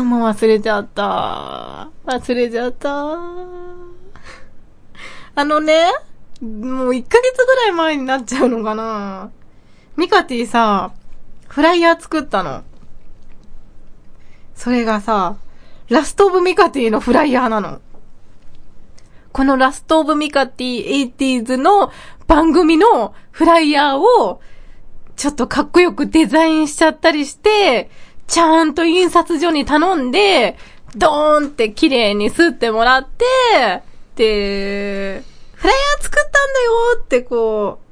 [0.00, 1.90] 今日も忘れちゃった。
[2.06, 2.90] 忘れちゃった。
[5.34, 5.92] あのね、
[6.40, 9.30] もう1ヶ月ぐらい前になっちゃうのかな。
[9.98, 10.94] ミカティさ、
[11.48, 12.64] フライヤー作ったの。
[14.54, 15.36] それがさ、
[15.90, 17.82] ラストオブミカティのフライヤーなの。
[19.32, 21.92] このラストオブミカティ 80s の
[22.26, 24.40] 番組のフライヤーを、
[25.16, 27.90] ちょっとかっこよくデザインしちゃったりして、
[28.30, 30.56] ちゃんと印刷所に頼んで、
[30.96, 33.82] ドーンって綺麗に吸ってもらって、
[34.14, 35.22] で、
[35.54, 36.72] フライヤー作ったんだよ
[37.02, 37.90] ってこう、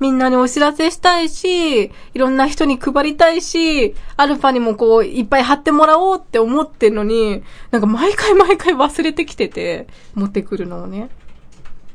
[0.00, 11.08] みんなにお知らせしたいし、いろんな人に配りたいし、アルファにもこう、いっぱい貼ってもらおうって思ってんのに、なんか毎回毎回忘れてきてて、持ってくるのをね。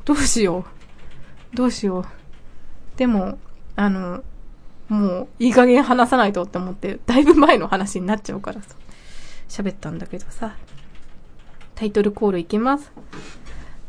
[0.05, 0.65] どうしよ
[1.53, 1.55] う。
[1.55, 2.05] どうしよう。
[2.97, 3.37] でも、
[3.75, 4.23] あの、
[4.93, 8.75] もう、いい加減話さないとって思って、だいぶ前の話になっちゃうからさ。
[9.49, 10.55] 喋ったんだけどさ。
[11.73, 12.91] タイトルコールいきます。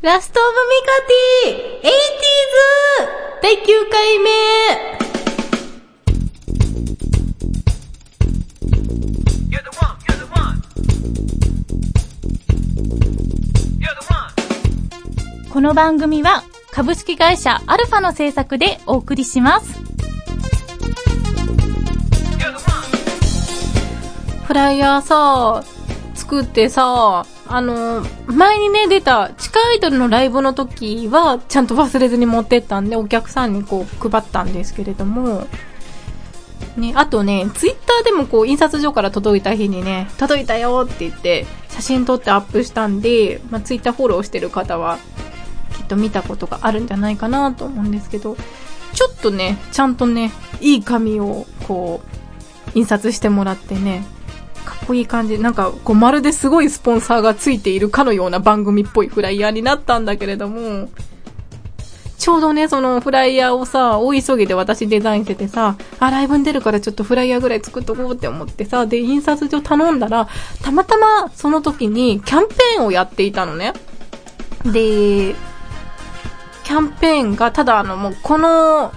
[0.01, 3.41] ラストオブミカティ !80s!
[3.43, 5.05] 第9回目.
[15.51, 19.94] この番組は株式会社アルファの制作でお送りします。
[24.45, 25.63] フライヤーさ、
[26.13, 35.47] 作ってさ、あの、前にね、出た地下アイドルのライブの時は、ちゃんと忘れずに持ってったんで、お客さんにこう、配ったんですけれども、
[36.77, 44.99] ね、あとね、ツイッターでもこう、印刷所から届いた日にね、届いたよって言って、写真撮ってアップしたんで、まあ、ツイッターフォローしてる方は、
[45.75, 48.37] きっと見たことがあるんじゃないかなと思うんですけど、
[48.93, 52.01] ちょっとね、ちゃんとね、いい紙を、こ
[52.75, 54.05] う、印刷してもらってね、
[54.65, 55.39] かっこいい感じ。
[55.39, 60.89] なんか、こう、まるですごいスポンサーがついているかのような番組っぽいフライヤーになったんだけれども、
[62.17, 70.27] ちょうどね、そのフライヤーをさ、大急ぎで私デザインしててさ、あ、ライブに出るからちょっとフライヤーぐらい作っとこうって思ってさ、で、印刷所頼んだら、
[70.63, 73.73] たまたまその時にキャンペーンをやっていたのね。
[74.63, 75.35] で、
[76.63, 78.91] キャンペーンが、ただあの、もうこの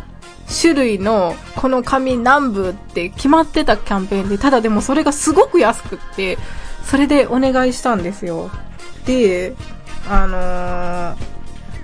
[0.49, 6.39] 種類のこの紙何部って決まってたキャンペーンで、ただでもそれがすごく安くって、
[6.85, 8.51] それでお願いしたんですよ。
[9.05, 9.55] で、
[10.09, 11.39] あのー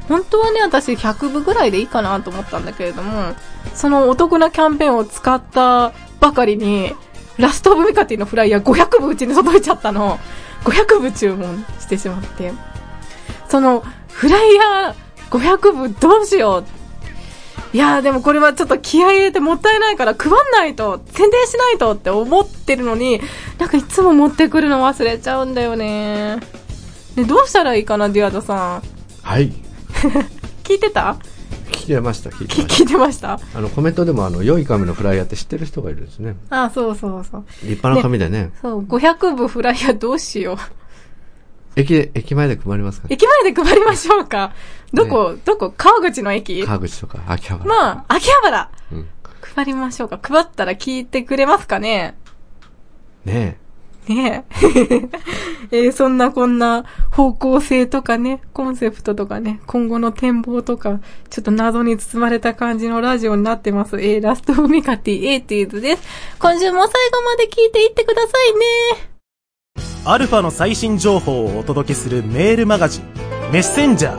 [0.09, 3.35] 本当はね、私100部ぐらいでいいかなと思ったんだけれども、
[3.75, 6.93] そのお得なキャンペーンを使ったばかりに、
[7.39, 10.19] ラストオブミカティのフライヤー500部うちに届いちゃったの。
[10.65, 12.53] 500部注文してしまって。
[13.49, 14.95] その、フライヤー
[15.31, 16.84] 500部どうしよう
[17.75, 23.21] いやーでもこれはちょっと気合い入れてもったいないから配んないと、宣伝しないとって思ってるのに、
[23.59, 26.39] なんかいつも持ってくるの忘れちゃうんだよね。
[27.17, 28.83] で、どうしたらいいかな、ディアドさん。
[29.23, 29.53] はい。
[30.63, 31.17] 聞いてた？
[31.73, 33.39] 聞いてました、聞いてきまし聞いてました？
[33.39, 33.59] た。
[33.59, 36.37] あの、コメントでも、あの、良い紙のフライヤーって知ってる人がいるんですね。
[36.51, 37.45] あ、そうそうそう。
[37.65, 38.53] 立派な紙でね。
[38.63, 40.57] そう、500部フライヤーどうしよう。
[41.77, 43.09] 駅で、駅前で配りますか？
[43.11, 44.53] 駅前で配りましょうか。
[44.93, 45.73] どこ、どこ？
[45.77, 46.65] 川口の駅？
[46.65, 47.69] 川口とか、秋葉原。
[47.69, 48.71] まあ、秋葉原。
[48.93, 49.09] うん。
[49.57, 50.19] 配りましょうか。
[50.23, 52.17] 配ったら聞いてくれますかね？
[53.25, 53.59] ね
[54.07, 55.09] ねえ。
[55.73, 63.97] えーそんなこんな方向性とかね、コンセプトとかね、今後の展望とか、ちょっと謎に包まれた感じのラジオになってます。
[63.99, 66.03] えーラストオブミカティエイティーズです。
[66.39, 68.53] 今週も最後まで聞いていってください
[68.99, 69.14] ね。
[70.07, 73.05] アルファの最新情報をお届けするメールマガジン、
[73.51, 74.19] メッセンジャー。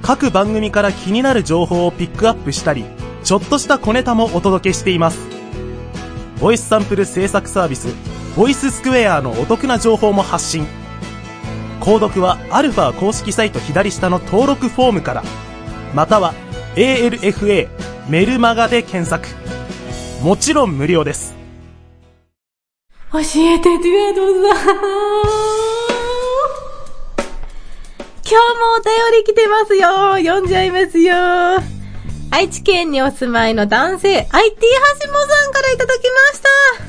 [0.00, 2.86] 各番組から気になる情報をピックアップしたり、
[3.22, 5.18] ちょっとした小ネタもお届けしています。
[6.40, 7.88] ボイスサンプル制作サービス、
[8.34, 10.66] ボイススクエアのお得な情報も発信。
[11.78, 15.22] 購読はアルファ公式サイト左下の登録フォームから、
[15.94, 16.32] または
[16.76, 17.68] ALFA
[18.08, 19.28] メルマガで検索。
[20.24, 21.39] もちろん無料です。
[23.12, 24.76] 教えて、デュエドさん。
[28.22, 30.16] 今日もお便り来てますよ。
[30.18, 31.12] 読んじゃいますよ。
[32.30, 36.40] 愛知県にお住まいの男性、IT はしもさんからいただきまし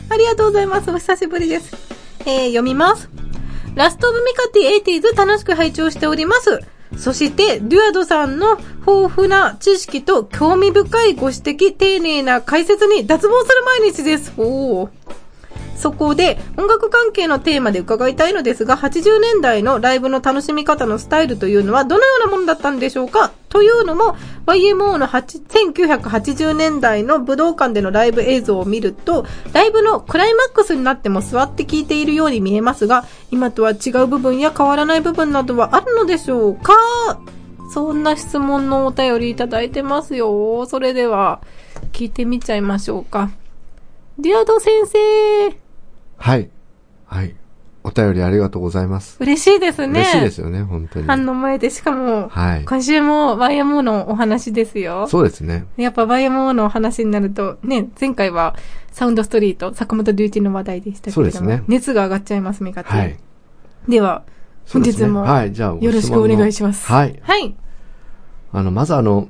[0.07, 0.13] た。
[0.13, 0.91] ありがとうございます。
[0.91, 1.75] お久しぶりです。
[2.19, 3.09] えー、読みます。
[3.74, 6.59] ラストオブミカティ 80s 楽しく拝聴しております。
[6.97, 14.31] そして、デュアドさんの豊富な知識と興味深いご指摘、丁寧な解説に脱帽する毎日です。
[14.38, 15.00] おー。
[15.81, 23.31] そこで音楽関係のテーマで伺いたいのですが、80年代のライブの楽しみ方のスタイルというのはどのようなものだったんでしょうか？
[23.50, 36.74] というのも、YMO の1980年代の武道館でのライブ映像を見ると、ライブのクライマックスになっても座って聴いているように見えますが、今とは違う部分や変わらない部分などはあるのでしょうか？
[37.74, 40.66] そんな質問のお便りいただいてますよ。
[40.68, 41.42] それでは、
[41.92, 43.31] 聞いてみちゃいましょうか。
[44.19, 45.57] ディアド先生、
[46.21, 46.50] はい。
[47.06, 47.35] はい。
[47.83, 49.18] お便りありがとうございます。
[49.19, 50.01] 嬉しいですね。
[50.01, 51.06] 嬉しいですよね、本当に。
[51.06, 52.65] ファンの前で、しかも、はい。
[52.65, 55.07] 今週も YMO のお話ですよ。
[55.07, 55.65] そうですね。
[55.77, 58.56] やっぱ YMO のお話になると、ね、前回は
[58.91, 63.17] サウンドストリート、坂本龍一の話題でしたけれども、そうですね熱が上がっちゃいます、メカティはい。
[63.89, 64.24] では、
[64.71, 66.85] 本日もはい、じゃあ、よろしくお願いします。
[66.85, 67.19] はい。
[67.24, 67.56] はい。
[68.51, 69.27] あの、まずあの、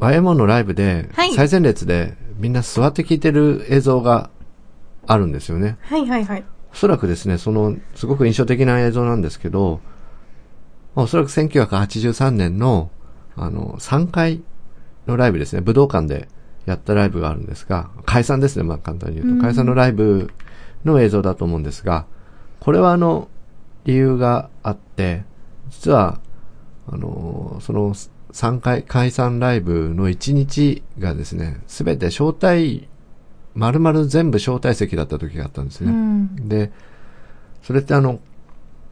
[0.00, 4.30] YMO のライブで、はい最前列でみんな座って聴いてる映像が
[5.06, 5.78] あるんですよね。
[5.82, 6.44] はいはいはい。
[6.72, 9.80] おそらくですね、その、すごく印象的な映像なんですけど、
[10.94, 12.90] まあおそらく1983年の、
[13.36, 14.42] あの、3回
[15.06, 16.28] のライブですね、武道館で
[16.66, 19.42] やったライブがあるんですが、解散ですね、まあ簡単に言うと。
[19.42, 20.30] 解散のライブ
[20.84, 22.06] の映像だと思うんですが、
[22.60, 23.28] これはあの、
[23.84, 25.24] 理由があって、
[25.70, 26.20] 実は、
[26.86, 27.94] あの、その
[28.32, 32.88] 3回解散ライブの1日がですね、すべて招待、
[33.54, 35.90] 丸々全部招待席だった時があったんですね。
[35.90, 36.48] うん。
[36.48, 36.72] で、
[37.62, 38.20] それってあの、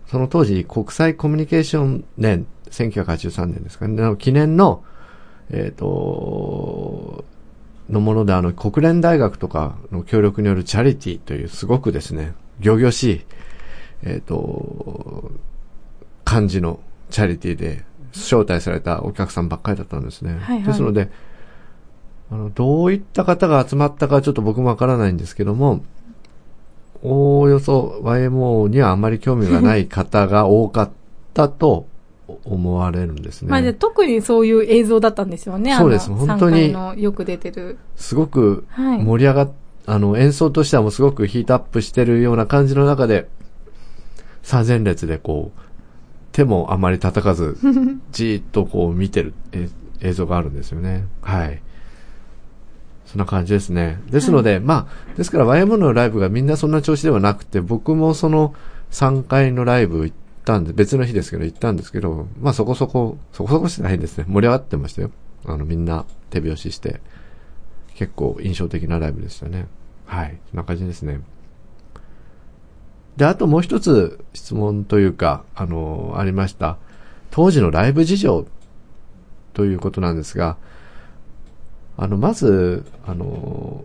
[0.06, 4.84] その当時国際コミュニケーション年、1983年ですかね、の記念の、
[5.50, 7.24] えっ、と、
[7.88, 13.20] のものであの、国連大学とかの協力によるチャリティーというすごくですね、行々しい、
[14.02, 15.30] えっ、と、
[16.24, 16.80] 感じの
[17.10, 20.32] チャリティーで招待されたお客さんばっかりだったんですね。
[20.32, 21.10] はいはいですので、
[22.30, 25.82] あの、どういった方が集まったかちょっと僕もわからないんですけども、
[27.02, 30.90] おおよそ YMO にはあまり興味がない方が多かっ
[31.32, 31.86] たと
[32.44, 33.50] 思われるんですね。
[33.50, 35.74] まあで、特にそういう映像だったんですよね。
[35.74, 37.78] そうですあの本当に3回のよく出てる。
[37.96, 39.50] すごくはい盛り上がっ、
[39.86, 43.28] あの、演奏としてはもうすごくヒートアップしてるような感じの中で、
[44.42, 45.60] 最前列でこう、
[46.32, 47.56] 手もあまり叩かず、
[48.12, 49.68] じーっとこう見てるえ
[50.00, 51.06] 映像があるんですよね。
[51.22, 51.62] はい。
[53.10, 53.98] そんな感じですね。
[54.08, 58.54] ですので、まあ、ですから YM のライブがみんなそんな調子ではなくて、僕もその
[58.92, 64.26] 3回のライブ行ったんで、別の日ですけど行ったんですけど、まあそこそこ、そこそこしてないですね。
[64.28, 65.10] 盛り上がってましたよ。
[65.44, 67.00] あのみんな手拍子して。
[67.96, 69.66] 結構印象的なライブでしたね。
[70.06, 70.38] はい。
[70.50, 71.20] そんな感じですね。
[73.18, 76.78] で、あともう一つ質問というか、あの、ありました。
[77.30, 78.46] 当時のライブ事情
[79.52, 80.56] ということなんですが、
[82.00, 83.84] あの、まず、あの、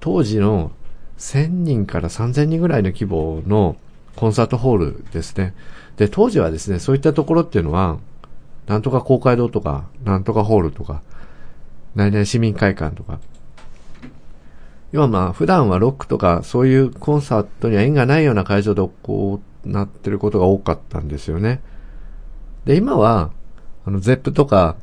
[0.00, 0.70] 当時の
[1.16, 3.76] 1000人から3000人ぐらいの規模の
[4.16, 5.54] コンサートホールですね。
[5.96, 7.96] で、当時はですね、そういったところっていうのは、
[8.66, 11.00] なんとか公会堂とか、なんとかホールとか、
[11.94, 13.18] 何々市民会館とか。
[14.90, 21.62] 要はまあ、普段はロックとか、そういうコンサートには縁がないような会場でこうなってることが多かったんですよね。
[22.66, 23.30] で、今は、
[23.86, 24.76] あの、ゼップとか、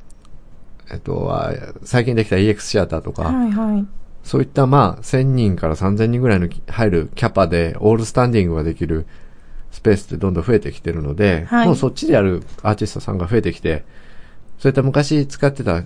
[0.91, 1.51] えっと、あ
[1.83, 3.85] 最近できた EX シアターとか、はいはい。
[4.23, 9.05] そういったまあ、1000人から3000人ぐらいのき入るキャパで、オールスタンディングができる
[9.71, 13.85] スペースってどんどん増えてきてるので、はいもうそっちでやるアーティストさんが増えてきて、
[14.57, 15.83] そういった昔使ってた、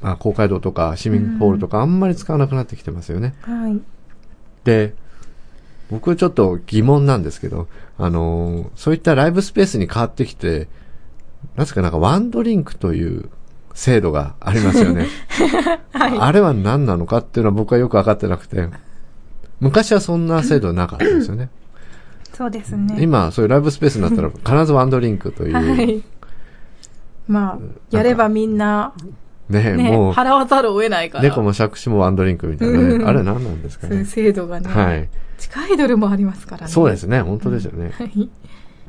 [0.00, 3.34] まあ、公会堂とか市民ホールとかあんまり使わなくなってきてますよね。
[3.42, 3.80] はい。
[4.64, 4.94] で、
[5.90, 10.68] 僕ちょっと疑問なんですけど、あのーそういったライブスペースに変わってきて、
[11.56, 13.30] なぜかなんかワンドリンクという
[13.76, 15.06] 制度がありますよね。
[15.92, 18.70] あれは何なのかっていうのは僕はよくわかってなくて、
[19.60, 21.50] 昔はそんな制度なかったですよね。
[22.32, 22.96] そうですね。
[22.98, 26.02] 今、そういうライブスペースになったら必ずワンドリンクという、 はい。
[27.28, 27.58] まあ、
[27.90, 28.94] やればみんな、
[29.50, 31.24] ね、ね、もう、払わざるを得ないから。
[31.24, 33.04] 猫も杓子もワンドリンクみたいなね。
[33.04, 34.06] あれ何なんですかね。
[34.06, 34.68] 制度がね。
[34.70, 35.08] はい。
[35.36, 36.72] 地下アイドルもありますからね。
[36.72, 37.92] そうですね、本当ですよね。
[37.94, 38.30] はい。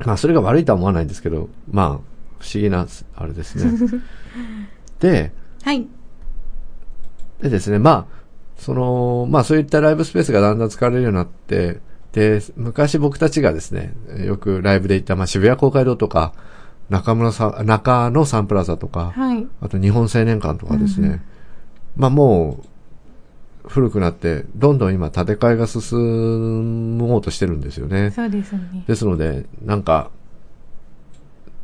[0.06, 4.00] まあ、それが悪いとは思わないんですけど、まあ、不思議な、あれですね。
[5.00, 5.86] で、はい。
[7.40, 8.18] でですね、まあ、
[8.58, 11.80] その、まあそういったライブスペースがだんだん使われるようになって、
[12.12, 16.32] で、昔僕たちがですね、よくライブで行った、まあ渋谷公会堂とか、
[16.90, 19.46] 中村さん、中野サンプラザとか、はい。
[19.60, 21.22] あと日本青年館とかですね、
[21.96, 28.10] まあもう、古くなって、どんどん今建て替えが進もうとしてるんですよね。
[28.10, 28.84] そうですね。
[28.86, 30.10] ですので、なんか、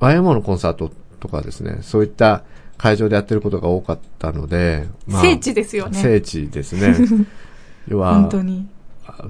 [0.01, 2.45] YMO のコンサートとかですね、そういった
[2.79, 5.99] 会場でやってることが多かったので、まあ聖地ですよね。
[5.99, 6.97] 聖地ですね。
[7.89, 8.67] 要は本、当に。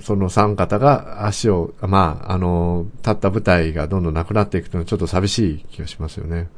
[0.00, 6.48] その三方が足を、まあ、あの、立った舞台がどんどんなくなっていくというのはちょっと寂しい気がしますよね。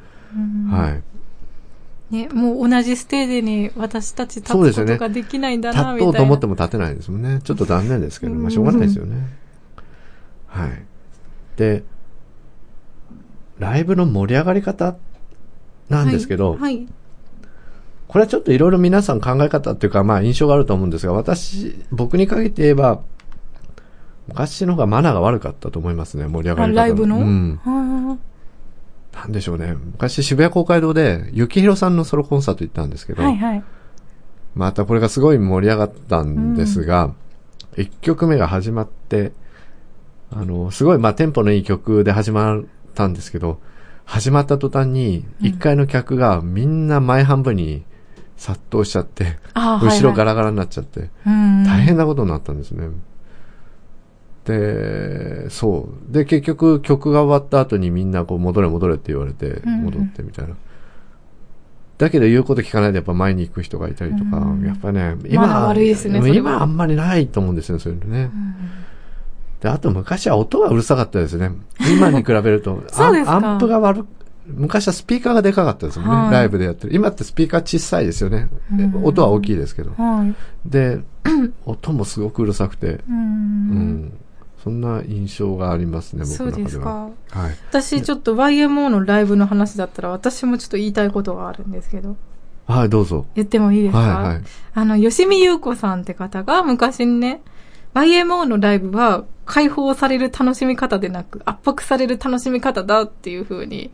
[0.71, 1.03] はい。
[2.15, 6.13] ね、もう同じステージに私たち立つことができないんだ立な、みたいな。
[6.13, 7.41] とうと思っても立てないですもんね。
[7.43, 9.17] ちょっと残念ですけど、まあしょうがないですよね。
[10.47, 10.85] はい。
[11.57, 11.83] で、
[13.59, 14.97] ライブの盛り上がり方
[15.89, 16.61] なんですけど、はい。
[16.61, 16.89] はい
[18.09, 23.01] これはちょっといろいろ皆さん考え方っていうか、まあ印象があると思うんですが、私、僕に限って言えば、
[24.29, 27.19] 昔の方がマナーが悪かったと思いますね、盛り上がり方あライブの？
[27.19, 27.61] うん。
[27.65, 28.19] は
[29.13, 29.75] なんでしょうね。
[29.75, 33.65] 昔渋谷公会堂で、幸宏さんのソロコンサート行ったんですけど、あはいはい。
[34.55, 37.13] またこれがすごい盛り上がったんですが、
[37.77, 39.33] 一、曲目が始まって、
[40.31, 42.65] あの、すごい、まあ、テンポのいい曲で始まっ
[42.95, 43.61] たんですけど、
[44.07, 47.83] 始まった途端に、一階の客がみんな前半分に
[48.37, 50.31] 殺到しちゃって、あ後ろガラ。
[50.31, 51.65] ラガラになっちゃって、うん。
[51.65, 52.89] 大変なことになったんですね。
[54.45, 56.13] で、そう。
[56.13, 60.55] で、結局曲が終わった後にみんなこう戻れ戻れって言われて、戻ってみたいな。
[61.99, 68.31] だけど言うこと聞かないでやっぱ前に行く人がいたりとか、うんやっぱね、マナー悪いですねそれは今あんまりないと思うんですよ、そういうのね。
[69.61, 71.53] で、あと昔は音がうるさかったですね。
[71.91, 72.83] 今に比べると。
[72.93, 74.07] そうですかアンプが悪く、
[74.47, 76.95] 昔はスピーカーがでかかったですもんね、はいライブでやってる。
[76.95, 78.49] 今ってスピーカー小さいですよね。
[78.73, 79.91] うん音は大きいですけど。
[79.97, 80.35] はい。
[80.69, 81.01] で、
[81.67, 83.01] 音もすごくうるさくて、う。
[83.11, 84.13] うんん、
[84.63, 86.67] そんな印象がありますね、僕そうの中では。
[86.67, 86.91] ですか。
[86.91, 87.57] はい。
[87.71, 92.17] 私ちょっと YMO のライブの話だったら私もちょっと言いたいことがあるんですけど。
[92.69, 93.27] はい、どうぞ。
[93.35, 93.99] 言ってもいいですか？
[93.99, 94.43] はい、はい。
[94.75, 97.43] あの、吉見優子さんって方が昔にね、
[97.97, 103.91] YMO のライブは解放される楽しみ方でなく圧迫される楽しみ方だっていう風に、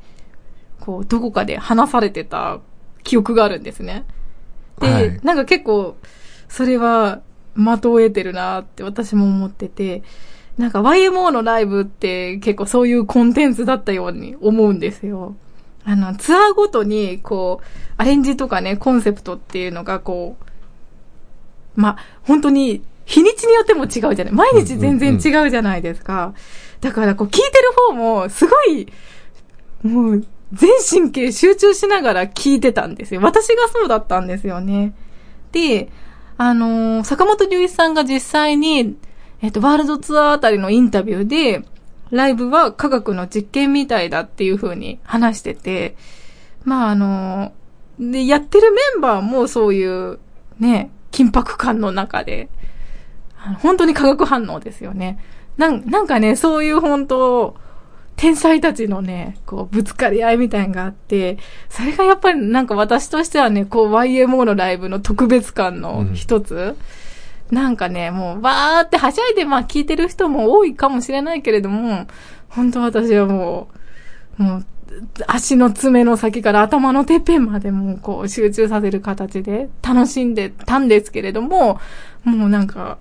[0.80, 2.58] こう、どこかで話されてた
[3.04, 4.04] 記憶があるんですね。
[4.80, 5.96] で、はいなんか結構、
[6.48, 7.22] それは
[7.54, 10.02] 的を得てるなって私も思ってて、
[10.58, 15.36] なんか YMO のライブって結構そういうコンテンツだったように思うんですよ。
[15.84, 17.64] あの、ツアーごとに、こう、
[17.96, 20.36] アレンジとかね、コンセプトっていうのが、こ
[21.76, 22.82] う、まあ、本当に、
[23.12, 24.32] 日にちによっても違うじゃない。
[24.32, 26.34] 毎日全然違うじゃないですか。
[26.80, 28.88] だから、こう、聞いてる方も、すごい、
[29.82, 33.20] もう、全神経集中しながら聞いてたんですよ。
[33.22, 34.94] 私がそうだったんですよね。
[35.52, 35.90] で、
[36.36, 38.96] あのー坂本龍一さんが実際に、
[39.40, 41.64] えっと、ワールドツアーあたりのインタビューで、
[42.10, 45.96] ライブは科学の実験みたいだっていう風に話してて、
[46.64, 50.18] まああのーで、やってるメンバーもそういう、
[50.58, 52.48] ね、緊迫感の中で、
[53.60, 55.18] 本当に化学反応ですよね。
[55.56, 57.56] なんなんかね、そういう本当、
[58.16, 66.76] 天才たちのね、こう、ぶつかり合いみたいなのがあって、それがやっぱりなんか私としてはね、こう、YMO のライブの特別感の一つ、
[67.50, 72.06] なんかね、もう、わーってはしゃいで、まあ聞いてる人も多いかもしれないけれども、
[72.48, 73.68] 本当私はも
[74.38, 74.66] う、もう、
[75.26, 81.80] 足の爪の先から頭のてっぺんまでもうこう集中させる形で楽しんでたんですけれども、
[82.24, 82.98] もうなんか、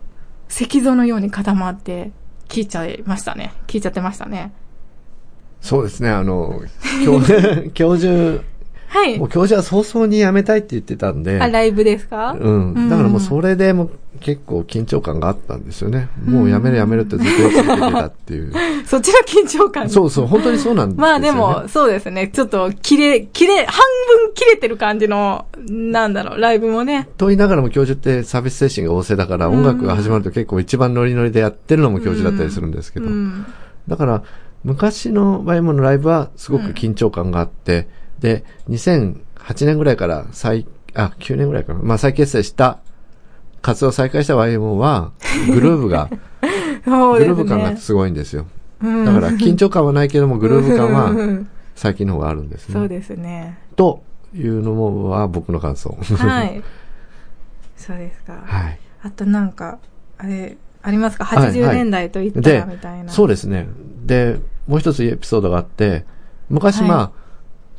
[0.51, 2.11] 石像のように固まって
[2.49, 3.53] 聞いちゃいましたね。
[3.67, 4.51] 聞いちゃってましたね。
[5.61, 6.61] そうですね、あの、
[7.05, 7.21] 教、
[7.73, 8.43] 教授、
[8.93, 9.29] はいもう。
[9.29, 12.35] 教授は早々に辞めたいって言ってたんで、あ、ライブですか？
[12.37, 12.89] うん。
[12.89, 16.09] だからもうそれでもう結構緊張感があったんですよね。
[16.25, 18.53] もう辞める辞めるってずっと言い続けてたっていう。
[18.85, 21.09] そっちの緊張感そうそう、本当にそうなんですよ、ね。
[21.11, 22.27] まあでも、そうですね。
[22.27, 23.79] ちょっと、切れ、切れ、半
[24.25, 27.07] 分切れてる感じの、なんだろう、ライブもね。
[27.17, 33.05] と言いながらも教授ってサービス精神が旺盛だから、音楽が始まると結構一番ノリノリでやってるのも教授だったりするんですけど。
[33.05, 33.45] うん。
[33.87, 34.23] だから、
[34.65, 37.87] 昔のワイモのライブはすごく緊張感があって、
[38.21, 41.79] で、2008年ぐらいから再、あ、9年ぐらいかな。
[41.81, 42.79] まあ再結成した、
[43.61, 45.11] 活動を再開した YMO は、
[45.51, 46.09] グルーブが。
[46.85, 48.45] グルーブ感がすごいんですよ。
[48.81, 52.73] うんだから緊張感はないけども、グルーヴ感うはん最近の方があるんですね。
[52.73, 53.59] そうですね。
[53.75, 55.95] というのもは僕の感想。
[56.17, 56.63] はい。
[57.77, 58.41] そうですか。
[58.43, 58.79] はい。
[59.03, 59.77] あとなんか、
[60.17, 61.25] あれ、ありますか？
[61.25, 63.11] はい ?80 年代と言ったらみたいな。
[63.11, 63.67] そうですね。
[64.05, 66.05] で、もう一つエピソードがあって、
[66.49, 67.11] 昔はいまあ、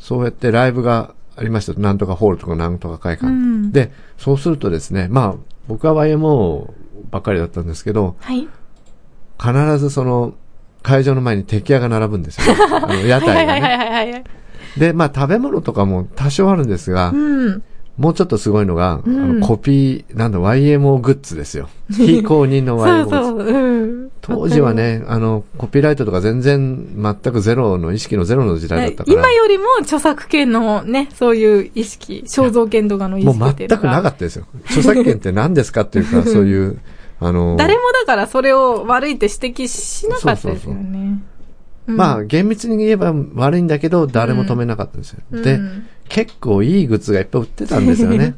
[0.02, 1.80] そうやってライブがありました。
[1.80, 3.28] なんとかホールとかなんとか会館。
[3.28, 5.35] うんで、そうするとですね、まあ、
[5.68, 6.73] 僕は YMO
[7.12, 8.49] ばっかりだったんですけど、はい。
[9.40, 10.35] 必ずその、
[10.82, 12.64] 会場の前に敵屋が並ぶんですよ、ね。
[12.82, 14.25] あの屋台がね。
[14.76, 17.62] で、まあ食べ物とかも多少あるんですが、うん。
[18.02, 21.68] もうちょっとすごいのが、うんあのコピー、なんだ、YMO グッズですよ。
[21.88, 23.28] 非公認のそ YMO グッズ。
[23.28, 23.47] うそう。
[23.47, 24.09] うん。
[24.21, 29.16] 当時はね、あの、コピーライトとか全然、全くゼロの意識のゼロの時代だったから。
[29.16, 33.68] 今よりも著作権のね、そういう意識、肖像権とかの意もう識っていう。
[33.68, 34.47] 全くなかったですよ。
[34.64, 36.78] 著作権って何ですかっていうか、そういう、
[37.21, 41.21] あの、誰もだからそれを悪いって指摘しなかったですよね。
[41.87, 45.21] うんまあ、厳密に言えば悪いんだけど、誰も止めなかったんですよ。
[45.30, 48.35] で、うん結構いいグッズがいっぱい売ってたんですよね。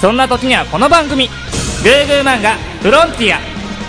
[0.00, 1.28] そんな時にはこの番組
[1.82, 3.38] 「グーグー漫画フロンティア」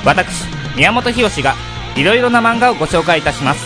[0.05, 1.55] 私宮本浩が
[1.95, 3.65] いろいろな漫画をご紹介いたします。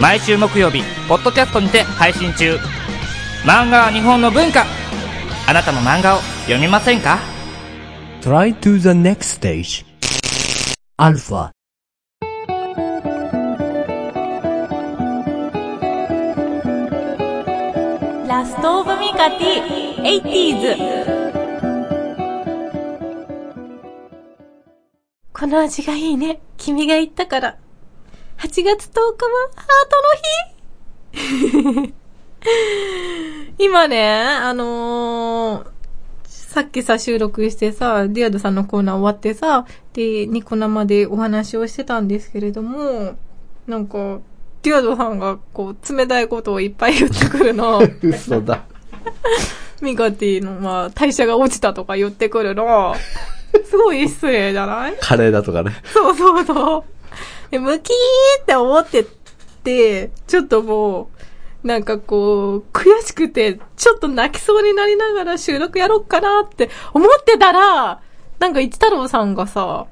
[0.00, 2.58] 毎週木曜日ポッドキャストにて配信中。
[3.44, 4.64] 漫画は日本の文化。
[5.46, 7.18] あなたも漫画を読みませんか
[8.22, 9.84] ？Try to the next stage.
[10.98, 11.50] Alpha.
[18.62, 21.02] トオブミカティ 80s
[25.32, 26.40] この味がいいね。
[26.56, 27.58] 君が言ったから。
[28.38, 29.88] 8月10日はハー
[31.10, 31.22] ト
[31.72, 31.94] の日
[33.58, 35.72] 今ね、あのー
[36.28, 43.16] さっきさ、収録してさ、ディアドさんのコーナー終わってさ、で、ニコ生でお話をしてたんですけれども、
[43.66, 44.20] なんか、
[44.62, 47.80] ディアドさんが、こう、冷たいことをいっぱい言ってくるの。
[48.02, 48.62] 嘘だ。
[49.80, 52.94] ミカティの、まあ、代謝が落ちたとか言ってくるの。
[53.68, 54.96] すごい失礼じゃない？
[55.00, 55.72] カレーだとかね。
[55.92, 56.84] そうそうそう。
[57.50, 59.04] で、ムキーって思って
[59.64, 61.10] て、ちょっとも
[61.64, 68.00] う、なんかこう、悔しくて、ちょっと泣きそうになりながら収録やろうかなって思ってたら、
[68.38, 69.86] なんか一太郎さんがさ、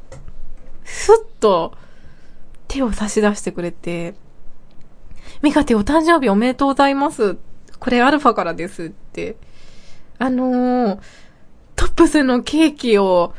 [0.85, 1.73] ふっと
[2.69, 4.15] 手を差し出してくれて、
[5.42, 7.37] ミカティお誕生日おめでとうございます。
[7.79, 9.37] これアルファからですって。
[10.18, 10.98] あのー、
[11.76, 13.33] トップスのケーキを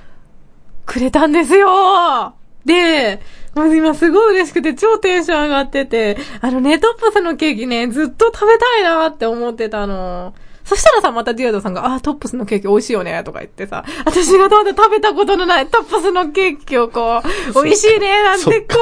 [0.88, 2.34] くれたんですよ
[2.66, 3.22] で、
[3.56, 10.34] もう今すごい嬉しくて超テンション上がってて、あのね、トップスのケーキね、ずっと食べたいなって思ってたの。
[10.64, 17.22] そしたらさ、またディアドさんが、あー、トップスのケーキ美味しいよね、とか言ってさ、私がまだ食べたことのないトップスのケーキをこ
[17.54, 18.78] う、美味しいね、なんてこ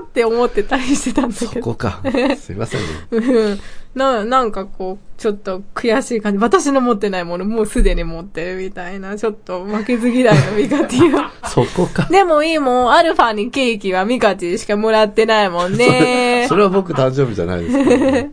[0.00, 1.64] うって思ってたりしてたんだそけど。
[1.64, 2.00] こか。
[2.38, 2.86] すいませんね。
[3.10, 3.60] うん
[3.94, 6.38] な、なんかこう、ちょっと悔しい感じ。
[6.38, 11.30] 私の持ってないものもうすでに持ってるみたいな、ちょっと負けず嫌いのミカティは。
[11.48, 12.08] そこか。
[12.10, 16.56] でもいいもん、アルファにケーキはミカティしかもらってないもんねそ。
[16.56, 18.30] れは僕誕生日じゃないですね。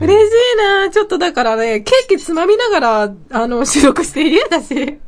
[0.00, 4.98] 嬉しいなちょっとだからね、ケーキつまみながら、あの、 収録して家だし。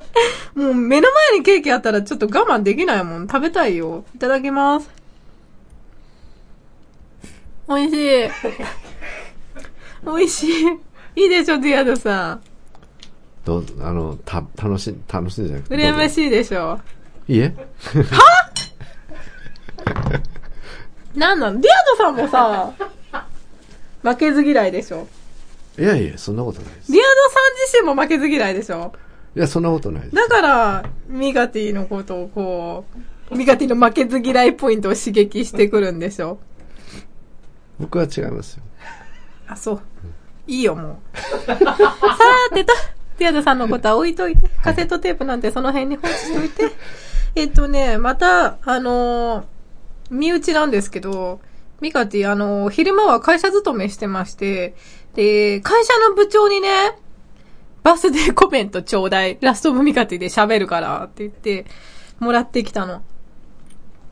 [0.54, 3.26] もう目の前にケーキあったらちょっと我慢できないもん。
[3.26, 4.04] 食べたいよ。
[4.14, 4.90] いただきます。
[7.68, 8.28] 美味しい。
[10.04, 10.66] 美味しい。
[11.16, 12.40] いいでしょ、ディアドさん。
[13.44, 15.76] どう、あの、た、楽しい、楽しいじゃなくて。
[15.76, 16.10] 羨まい。
[16.10, 16.78] しいでしょ。
[17.28, 17.54] いいえ
[21.14, 22.72] なんなのディアドさんもさ、
[24.02, 25.06] 負けず嫌いでしょ？
[25.78, 26.92] いやいや、そんなことないです。
[26.92, 28.92] ディアドさん自身も負けず嫌いでしょ？
[29.36, 30.14] いや、そんなことないです。
[30.14, 32.84] だから、ミガティのことをこ
[33.30, 36.38] う、ミガティの負けず嫌いポイントを刺激してくるんでしょ？
[37.80, 38.62] 僕は違いますよ。
[39.48, 39.80] あ、そう。
[40.46, 41.16] いいよ、もう。
[41.46, 42.72] さーてと、
[43.18, 46.74] ディアドさんのことは置いといて、カセットテープなんてその辺に放置しといて。
[47.34, 49.44] えっとね、また、あのー
[50.12, 51.40] 身内なんですけど、
[51.80, 54.76] ミカティ、あの昼間は会社勤めしてまして、
[55.14, 56.68] で、会社の部長にね、
[57.82, 59.38] バースデーコメントちょうだい。
[59.40, 61.66] ラストオブミカティで喋るからって言って、
[62.20, 63.02] もらってきたの。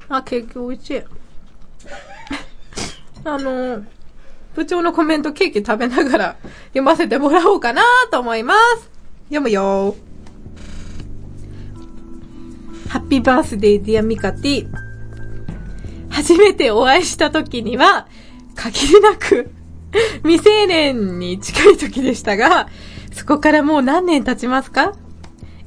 [0.08, 1.02] あ、ケーキ美味しい。
[3.24, 3.84] あの、
[4.56, 6.36] 部長のコメントケーキ食べながら
[6.68, 8.90] 読ませてもらおうかなと思います。
[9.28, 9.94] 読むよ
[12.88, 14.89] ハッピーバースデーディアミカティ。
[16.10, 18.06] 初めてお会いした時には、
[18.54, 19.50] 限りなく
[20.22, 22.68] 未成年に近い時でしたが、
[23.12, 24.92] そこからもう何年経ちますか？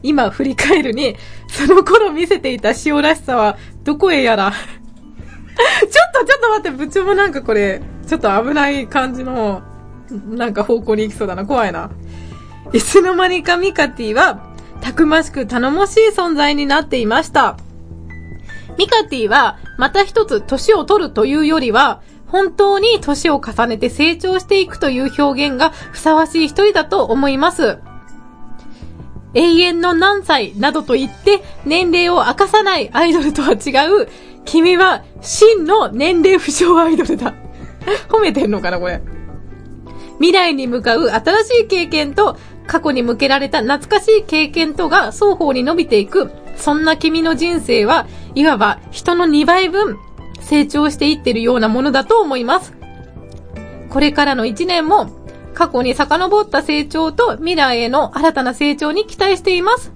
[0.01, 1.15] 今振り返るに、
[1.49, 4.51] その頃見せていた塩らしさはどこへやら。
[4.53, 9.61] ちょっとちょっと待って、部長もなんかこれ、ちょっと危ない感じの、
[10.29, 11.45] なんか方向に行きそうだな。
[11.45, 11.89] 怖いな。
[12.73, 14.51] いつの間にかミカティは、
[14.81, 17.55] たくましく頼もしい存在になっていました。
[18.77, 27.77] ミカティは、また一つ年を取るというよりは、本当に年を重ねて成長していくという表現がふさわしい一人だと思います。
[29.35, 33.69] 永遠の何歳などと言って年齢を明かさないアイドルとは違
[34.03, 34.07] う、
[34.45, 37.33] 君は真の年齢不詳アイドルだ。
[38.09, 39.01] 褒めてんのかな、これ。
[40.17, 46.31] 未来に向かう新しい経験と過去に向けられた懐かしい経験とが双方に伸びていく。
[46.55, 49.97] そんな君の人生はいわば人の2倍分
[50.39, 52.73] 成長していってるようなものだと思います。
[53.89, 55.09] これからの1年も
[55.53, 59.91] 過去に遡った成長と未来への新たな成長に期待しています。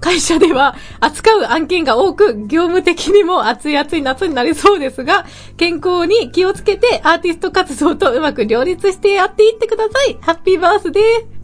[0.00, 10.18] 会社では扱う案件が多く、業務的にも暑い暑い夏になりそうですが、健康に気をつけてアーティスト活動とうまく両立してやっていってください。
[10.20, 11.00] ハッピーバースデ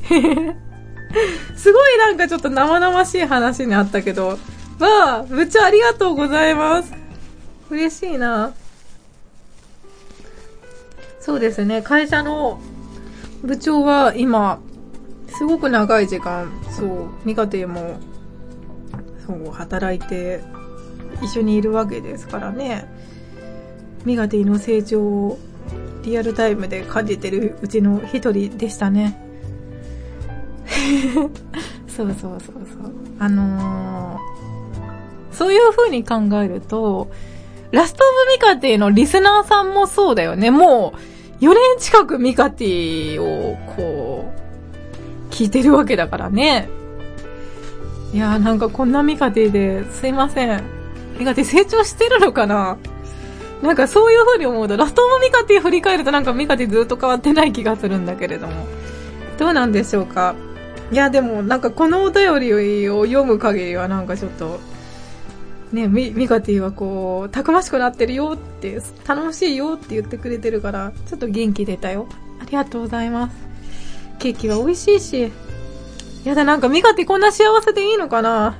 [0.09, 0.57] ー。
[1.57, 4.38] すごいなんかちょっと生々しい話になったけど、わ
[5.19, 6.93] あ、部長ありがとうございます。
[7.71, 8.55] 嬉しいな。
[11.21, 12.61] そうですね、会社の
[13.43, 14.61] 部長は今、
[15.29, 18.01] すごく長い時間、そう、ミカテも、
[19.33, 20.40] そう、働いて、
[21.23, 22.87] 一緒にいるわけですからね。
[24.05, 25.38] ミガティの成長を
[26.03, 29.18] リアルタイムで感じてるうちの一人でしたね。
[31.87, 32.92] そうそうそうそう。
[33.18, 37.11] あのー、そういう風に考えると、
[37.71, 40.51] ラストオブミカティのリスナーさんもそうだよね。
[40.51, 40.95] も
[41.40, 44.33] う、4年近くミカティを、こ
[45.31, 46.68] う、聞いてるわけだからね。
[48.12, 50.62] いやーなんかこんなミカティですいません。
[51.18, 52.77] ミカティ成長してるのかな？
[53.62, 58.66] なんかそういう風に思うと、ラストオブミカティ振り返るとなんかミカティずっと変わってない気がするんだけれども。
[59.38, 60.35] どうなんでしょうか？
[60.90, 64.61] いや、でもなんかこのお便りを読む限りはなんかちょっと、
[65.72, 72.09] ね、ミミカティはこう、たくましくなってるよって、楽しいよって言ってくれてるから、ちょっと元気出たよ。
[72.42, 73.37] ありがとうございます。
[74.18, 75.33] ケーキは美味しいし。
[76.25, 78.57] やだ、なんかミカティこんな幸せでいいのかな？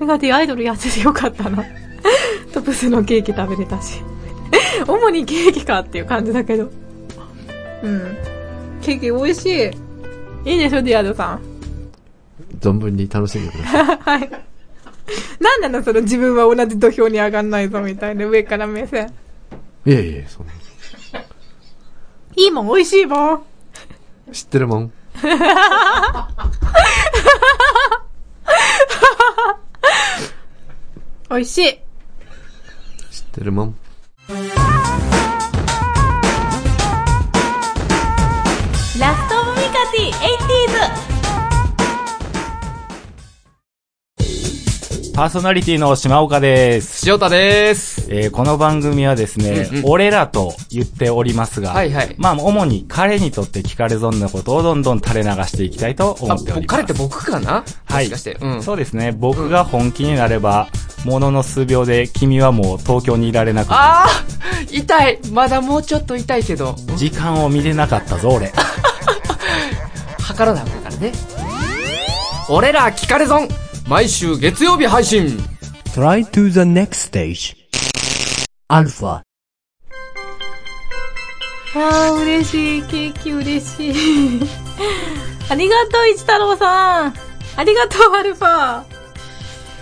[0.00, 1.64] ミカティアイドルやっててよかったな。
[2.52, 4.02] トプスのケーキ食べれたし。
[4.86, 6.70] 主にケーキかっていう感じだけど。
[7.82, 8.16] うん。
[8.80, 9.46] ケーキ美味し
[10.44, 10.52] い。
[10.52, 11.42] いいでしょ、ディアドさん。
[12.60, 13.98] 存分に楽しんでください。
[13.98, 14.30] はい。
[15.40, 19.12] なんなのその自分は同じ土俵に上がんないぞみたいな上から目線。
[19.86, 20.52] いえいえ、そんな。
[22.36, 23.42] いいもん、美味しいもん。
[24.32, 24.92] 知ってるもん。
[31.30, 31.78] 美味しい。
[33.10, 33.76] 知ってるもん。
[38.98, 39.27] ラス
[45.18, 47.10] パーソナリティの島岡です。
[47.10, 48.06] 塩田です。
[48.08, 56.66] えーこの番組はですね、うんうん俺らと言っておりますが、はいはいまあ、主に彼にとって聞かれ損なことをどんどん垂れ流していきたいと思あ、っております。
[56.68, 57.64] 彼って僕かな？
[57.86, 58.38] はいもしかして。
[58.40, 58.62] うん。
[58.62, 59.10] そうですね。
[59.10, 60.68] 僕が本気になれば、
[61.04, 68.52] ものの数秒で君はもう東京にいられなくあー痛いまだもうちょっと痛いけど、時間を見れなかったぞ、俺。
[70.22, 71.12] 測らなあかんからね。
[72.48, 73.48] 俺ら聞かれ損
[73.88, 75.28] 毎週月曜日配信
[75.94, 77.56] Try to the next stage.
[78.68, 79.22] Alpha.
[81.74, 82.82] あー、嬉しい。
[82.82, 84.40] ケーキ嬉しい。
[85.48, 87.14] ありがとう、一太郎さん。
[87.56, 88.82] ありがとう、アルファ。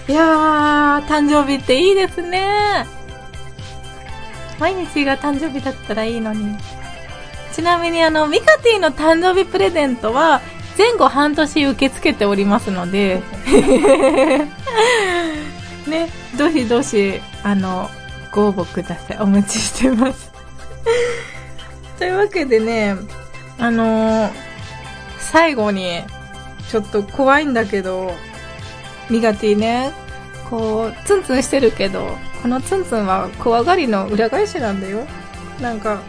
[0.09, 2.87] いやー、誕生日っていいですね。
[4.61, 6.57] 毎日が誕生日だったらいいのに。
[7.53, 10.41] ちなみにあの、ミカティの誕生日プレゼントは、
[10.77, 13.23] 前後半年受け付けておりますので、
[15.87, 17.91] ね、どしどし、あの、
[18.33, 19.19] ご応募ください。
[19.21, 20.31] お待ちしてます。
[21.99, 22.97] というわけでね、
[23.59, 24.47] あのー
[25.19, 26.03] 最後に、
[26.71, 28.13] ちょっと怖いんだけど、
[29.11, 29.93] ミガティね、
[30.49, 35.05] こう、ツンツンしてるけど、このツンツンは怖がりの裏返しなんだよ。
[35.61, 36.01] なんか、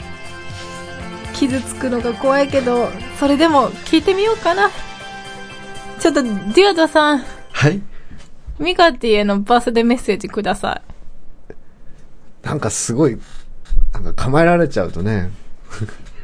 [1.40, 4.70] 傷つくのが怖いけど、それでも聞いてみようかな。
[6.00, 7.82] ちょっと、デュアドさん、はい
[8.60, 10.82] ミガティへのバースデーメッセージくださ
[11.54, 12.48] い。
[12.48, 13.18] なんかすごい、
[13.94, 15.30] なんか構えられちゃうとね、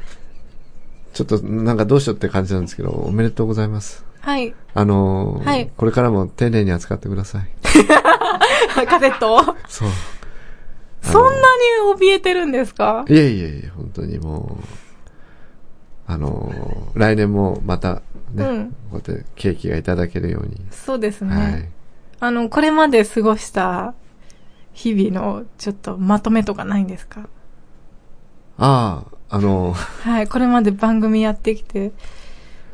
[1.14, 4.04] ちょっとなんかどうしようって感じなんですけど、おめでとうございます。
[4.22, 4.54] はい。
[4.74, 7.48] あのーはいこれからも丁寧に扱ってください。
[8.88, 9.90] カセットそう。
[11.04, 11.42] そんなに
[12.00, 13.06] 怯えてるんですか？
[13.10, 14.64] いえいえいえ、本当にもう、
[16.06, 18.02] あのー来年もまた
[18.34, 20.60] ね、うんこうやってケーキがいただけるように。
[20.72, 21.36] そうですね。
[21.36, 21.70] はい。
[22.20, 23.94] あの、これまで過ごした
[24.74, 27.28] 日々のちょっとまとめとかないんですか？
[28.58, 31.92] ああ、あのーはい、これまで番組やってきて、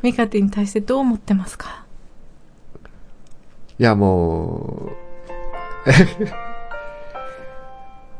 [0.02, 1.84] ミカティに対してどう思ってますか？
[3.78, 4.90] いやも
[5.86, 5.90] う、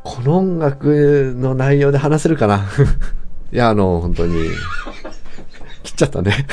[0.03, 2.65] この音楽の内容で話せるかな？
[3.53, 4.49] いや、あの、本当に、
[6.01, 6.47] ちゃったね。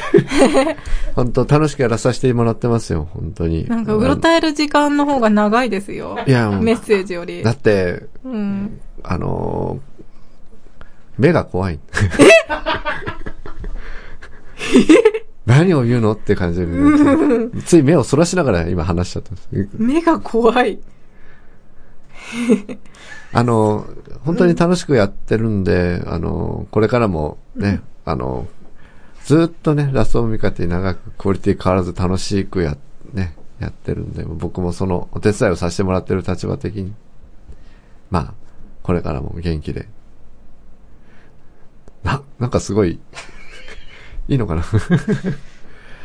[1.16, 3.68] 本当楽しくやらさせてもらってますよ、本当に。
[3.68, 6.18] なんか、うろたえる時間の方が長いですよ。
[6.28, 7.52] いやメッセージよりだ。
[7.52, 8.80] って、うん。
[9.04, 9.98] あのー
[11.18, 11.80] 目が怖い。
[15.46, 16.68] 何を言うのって感じで、
[17.66, 19.70] つい目をそらしながら今話しちゃったんです。
[19.74, 20.80] 目が怖い。
[23.34, 23.86] あの、
[24.26, 28.48] 本当に楽しくやってるんで、あの、これからもね、あの、
[29.28, 32.78] ずっとね、ラストオブミカティ長くクオリティ変わらず楽しくや、
[33.12, 36.94] ね、やってるんで、僕もそのお手伝いをさせてもらってる立場的に、
[38.10, 38.34] まあ、
[38.84, 39.90] これからも元気で。
[42.04, 43.02] な、なんかすごい、
[44.30, 44.64] いいのかな？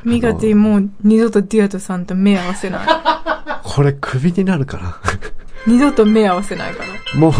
[0.02, 2.86] ミカティもう二度とディアトさんと目合わせない。
[3.62, 4.96] これ首になるかな？
[5.68, 6.82] 二度と目合わせないか
[7.14, 7.20] ら。
[7.20, 7.32] もう、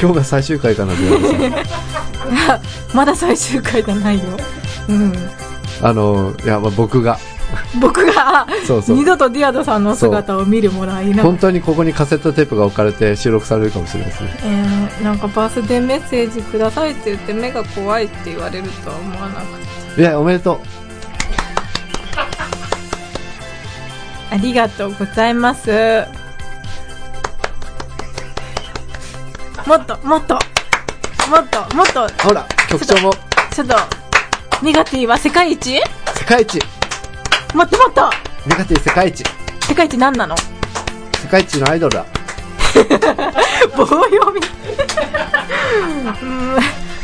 [0.00, 2.60] 今日が最終回かな、ディアナさん
[2.96, 4.24] まだ最終回じゃないよ。
[4.90, 5.12] うん。
[5.82, 7.18] あの、いや、まあ僕が、
[7.80, 14.30] 僕が、そうそう二度とディアドさんの姿を見るもらいな本当にここにカセットテープが置かれて収録されるかもしれないですね。
[14.44, 20.58] えー、なんかバースデーメッセージくださいって言って目が怖いって言われるとは思わなかっいや、おめでとう。
[22.14, 22.22] た。
[24.34, 26.04] ありがとうございます。
[29.66, 30.34] もっと、もっと、
[31.28, 33.12] もっと、もっと、ほら、局長も
[33.52, 33.99] ちょっと、
[34.62, 35.80] ニガティは世界一？
[36.14, 36.58] 世界一
[37.54, 38.10] もっともっと
[38.46, 39.24] ネガティ世界一
[39.66, 40.36] 世界一何なの？
[41.22, 42.04] 世界一のアイドルだ。
[43.76, 44.40] 棒読み。
[46.22, 46.54] うん。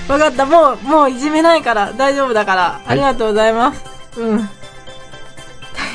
[0.08, 0.46] わかった。
[0.46, 2.80] もう、もういじめないから、大丈夫だから。
[2.86, 3.82] ありがとうございます。
[4.16, 4.50] うん。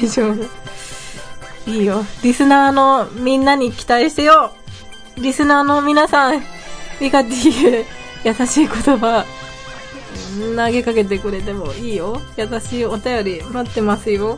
[0.02, 1.70] 大丈夫。
[1.70, 2.04] いいよ。
[2.24, 4.52] リスナーのみんなに期待してよ。
[5.18, 6.44] リスナーの皆さん、
[7.00, 7.86] ミカティへ
[8.24, 9.26] 優しい言葉、
[10.56, 12.22] 投げかけてくれてもいいよ。
[12.38, 14.38] 優しいお便り待ってますよ。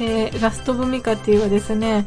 [0.00, 2.04] えー、ラストブミカティはですね、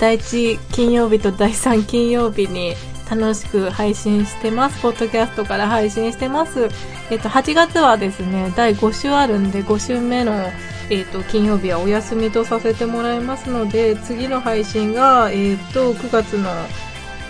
[0.00, 2.74] 第1金曜日と第3金曜日に
[3.10, 4.82] 楽しく配信してます。
[4.82, 6.68] ポッドキャストから配信してます。
[7.10, 10.34] えっ、と、8月はですね、第5週あるんで、5週目の、
[10.90, 16.50] えっ、と、金曜日はお休みとさせてもらいますので、次の配信が、えっ、と、9月の、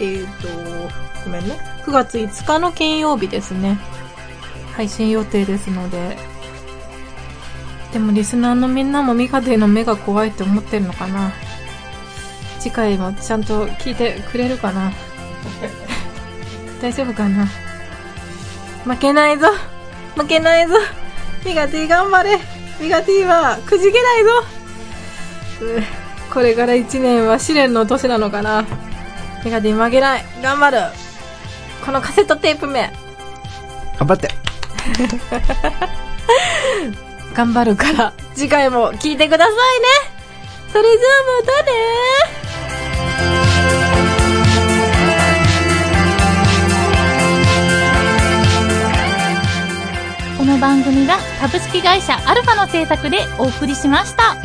[0.01, 0.49] えっ、と、
[1.25, 1.59] ごめんね。
[1.85, 3.79] 9月5日の金曜日ですね。
[4.77, 6.17] 配信予定ですので、
[7.93, 11.33] でもリスナーのみんなもミカティの目が怖いって思ってるのかな。
[12.61, 14.93] 次回もちゃんと聞いてくれるかな。
[16.83, 17.47] 大丈夫かな。
[18.85, 19.49] 負けないぞ。
[20.15, 20.75] 負けないぞ。
[21.45, 22.39] ミカティ頑張れ。
[22.81, 24.31] ミカティはくじけないぞ。
[26.35, 28.67] これから1年は試練の年なのかな。
[29.43, 30.25] ミカティ負けない。
[30.43, 30.79] 頑張る。
[31.85, 32.93] このカセットテープ目。
[33.99, 34.46] 頑張って。
[37.35, 38.13] 頑張るから。
[38.35, 39.87] 次回も聞いてくださいね。
[40.73, 41.73] それじゃあまたね。
[50.39, 54.37] この番組は株式会社アルファの制作でお送りしました。